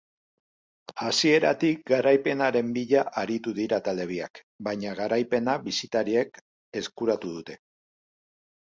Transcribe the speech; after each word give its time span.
Hasieratik 1.09 1.83
garaipenaren 1.93 2.73
bila 2.79 3.03
aritu 3.25 3.55
dira 3.61 3.79
talde 3.89 4.09
biak, 4.15 4.43
baina 4.71 4.95
garaipena 5.03 5.57
bisitariek 5.69 6.45
eskuratu 6.85 7.39
dute. 7.39 7.63